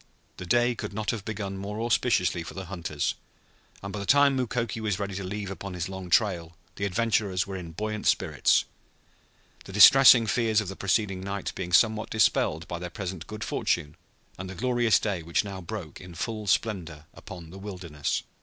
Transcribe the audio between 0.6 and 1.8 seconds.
could not have begun more